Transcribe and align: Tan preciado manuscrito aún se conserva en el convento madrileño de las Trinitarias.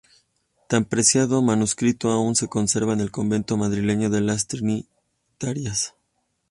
Tan 0.67 0.85
preciado 0.85 1.43
manuscrito 1.43 2.09
aún 2.09 2.35
se 2.35 2.47
conserva 2.47 2.93
en 2.93 3.01
el 3.01 3.11
convento 3.11 3.55
madrileño 3.55 4.09
de 4.09 4.21
las 4.21 4.47
Trinitarias. 4.47 5.93